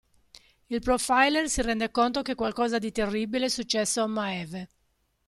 Il 0.71 0.79
profiler 0.81 1.47
si 1.47 1.61
rende 1.61 1.91
conto 1.91 2.23
che 2.23 2.33
qualcosa 2.33 2.79
di 2.79 2.91
terribile 2.91 3.45
è 3.45 3.49
successo 3.49 4.01
a 4.01 4.07
Maeve. 4.07 4.69